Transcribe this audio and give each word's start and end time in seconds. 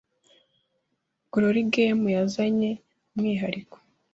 Gorilla 1.31 1.71
Games 1.73 2.11
yazanye 2.15 2.69
umwihariko 3.13 3.75